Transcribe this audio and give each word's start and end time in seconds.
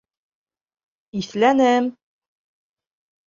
Иҫләнем. 1.19 1.91